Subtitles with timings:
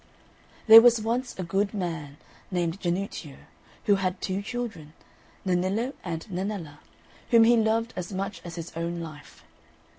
[0.65, 2.17] There was once a good man
[2.49, 3.37] named Jannuccio,
[3.85, 4.93] who had two children,
[5.45, 6.79] Nennillo and Nennella,
[7.29, 9.43] whom he loved as much as his own life.